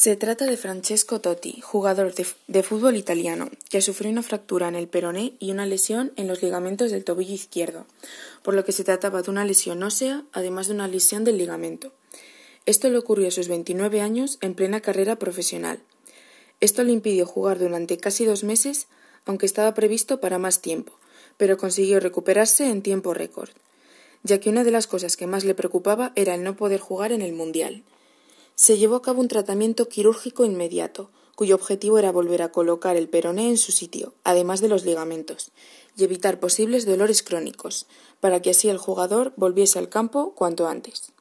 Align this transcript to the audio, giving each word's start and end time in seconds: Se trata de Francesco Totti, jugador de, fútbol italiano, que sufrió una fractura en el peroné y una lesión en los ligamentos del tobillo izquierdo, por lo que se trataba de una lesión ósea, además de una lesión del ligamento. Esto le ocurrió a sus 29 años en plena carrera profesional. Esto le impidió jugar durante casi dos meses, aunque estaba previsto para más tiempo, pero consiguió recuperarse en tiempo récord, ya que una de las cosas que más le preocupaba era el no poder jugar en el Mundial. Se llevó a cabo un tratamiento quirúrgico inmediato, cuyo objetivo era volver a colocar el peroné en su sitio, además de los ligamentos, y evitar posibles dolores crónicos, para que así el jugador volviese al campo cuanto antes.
Se 0.00 0.16
trata 0.16 0.46
de 0.46 0.56
Francesco 0.56 1.20
Totti, 1.20 1.60
jugador 1.60 2.14
de, 2.14 2.62
fútbol 2.62 2.96
italiano, 2.96 3.50
que 3.68 3.82
sufrió 3.82 4.10
una 4.10 4.22
fractura 4.22 4.66
en 4.66 4.74
el 4.74 4.88
peroné 4.88 5.34
y 5.38 5.50
una 5.50 5.66
lesión 5.66 6.12
en 6.16 6.26
los 6.26 6.42
ligamentos 6.42 6.90
del 6.90 7.04
tobillo 7.04 7.34
izquierdo, 7.34 7.84
por 8.42 8.54
lo 8.54 8.64
que 8.64 8.72
se 8.72 8.82
trataba 8.82 9.20
de 9.20 9.30
una 9.30 9.44
lesión 9.44 9.82
ósea, 9.82 10.24
además 10.32 10.68
de 10.68 10.72
una 10.72 10.88
lesión 10.88 11.24
del 11.24 11.36
ligamento. 11.36 11.92
Esto 12.64 12.88
le 12.88 12.96
ocurrió 12.96 13.28
a 13.28 13.30
sus 13.30 13.48
29 13.48 14.00
años 14.00 14.38
en 14.40 14.54
plena 14.54 14.80
carrera 14.80 15.16
profesional. 15.16 15.80
Esto 16.60 16.82
le 16.82 16.92
impidió 16.92 17.26
jugar 17.26 17.58
durante 17.58 17.98
casi 17.98 18.24
dos 18.24 18.42
meses, 18.42 18.86
aunque 19.26 19.44
estaba 19.44 19.74
previsto 19.74 20.18
para 20.18 20.38
más 20.38 20.62
tiempo, 20.62 20.94
pero 21.36 21.58
consiguió 21.58 22.00
recuperarse 22.00 22.70
en 22.70 22.80
tiempo 22.80 23.12
récord, 23.12 23.50
ya 24.22 24.40
que 24.40 24.48
una 24.48 24.64
de 24.64 24.70
las 24.70 24.86
cosas 24.86 25.18
que 25.18 25.26
más 25.26 25.44
le 25.44 25.54
preocupaba 25.54 26.12
era 26.16 26.34
el 26.34 26.42
no 26.42 26.56
poder 26.56 26.80
jugar 26.80 27.12
en 27.12 27.20
el 27.20 27.34
Mundial. 27.34 27.82
Se 28.60 28.76
llevó 28.76 28.96
a 28.96 29.00
cabo 29.00 29.22
un 29.22 29.28
tratamiento 29.28 29.88
quirúrgico 29.88 30.44
inmediato, 30.44 31.08
cuyo 31.34 31.54
objetivo 31.54 31.98
era 31.98 32.12
volver 32.12 32.42
a 32.42 32.52
colocar 32.52 32.94
el 32.94 33.08
peroné 33.08 33.48
en 33.48 33.56
su 33.56 33.72
sitio, 33.72 34.12
además 34.22 34.60
de 34.60 34.68
los 34.68 34.84
ligamentos, 34.84 35.50
y 35.96 36.04
evitar 36.04 36.40
posibles 36.40 36.84
dolores 36.84 37.22
crónicos, 37.22 37.86
para 38.20 38.42
que 38.42 38.50
así 38.50 38.68
el 38.68 38.76
jugador 38.76 39.32
volviese 39.36 39.78
al 39.78 39.88
campo 39.88 40.34
cuanto 40.34 40.68
antes. 40.68 41.14